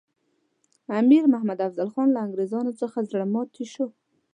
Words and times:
امیر 0.99 1.23
محمد 1.33 1.59
افضل 1.67 1.87
خان 1.93 2.07
له 2.13 2.19
انګریزانو 2.25 2.71
څخه 2.81 2.97
زړه 3.11 3.25
ماتي 3.33 3.65
شو. 3.73 3.87